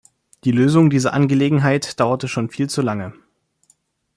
Die 0.45 0.51
Lösung 0.51 0.89
dieser 0.89 1.13
Angelegenheit 1.13 1.99
dauert 1.99 2.27
schon 2.27 2.49
viel 2.49 2.67
zu 2.67 2.81
lange. 2.81 3.13